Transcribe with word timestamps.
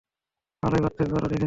ভালোই 0.63 0.81
বাঁধতে 0.83 1.03
পারো 1.05 1.27
দেখছি! 1.27 1.39